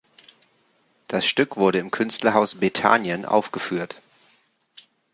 Das 1.07 1.27
Stück 1.27 1.57
wurde 1.57 1.77
im 1.77 1.91
Künstlerhaus 1.91 2.55
Bethanien 2.55 3.23
aufgeführt. 3.23 4.01